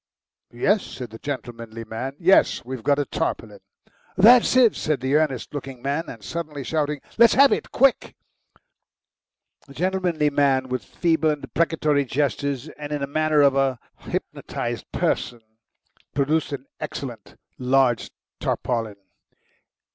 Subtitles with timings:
[0.55, 2.15] "Yes," said the gentlemanly man.
[2.17, 2.65] "Yes.
[2.65, 3.59] We've got a tarpaulin."
[4.17, 7.01] "That's it," said the earnest looking man, suddenly shouting.
[7.19, 8.15] "Let's have it, quick!"
[9.67, 14.91] The gentlemanly man, with feeble and deprecatory gestures, and in the manner of a hypnotised
[14.91, 15.41] person,
[16.15, 18.09] produced an excellent large
[18.39, 18.95] tarpaulin.